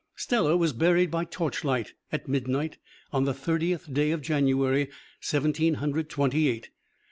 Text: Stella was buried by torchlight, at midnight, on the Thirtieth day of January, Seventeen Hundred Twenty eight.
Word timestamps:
Stella 0.15 0.57
was 0.57 0.73
buried 0.73 1.11
by 1.11 1.25
torchlight, 1.25 1.93
at 2.11 2.27
midnight, 2.27 2.79
on 3.13 3.25
the 3.25 3.35
Thirtieth 3.35 3.93
day 3.93 4.09
of 4.09 4.23
January, 4.23 4.89
Seventeen 5.19 5.75
Hundred 5.75 6.09
Twenty 6.09 6.47
eight. 6.47 6.71